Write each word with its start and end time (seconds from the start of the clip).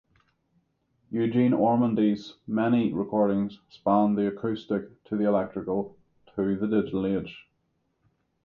Eugene 1.11 1.51
Ormandy's 1.51 2.33
many 2.47 2.91
recordings 2.91 3.59
spanned 3.69 4.17
the 4.17 4.29
acoustic 4.29 5.03
to 5.03 5.15
the 5.15 5.25
electrical 5.25 5.95
to 6.35 6.55
the 6.57 6.65
digital 6.67 7.05
age. 7.05 7.45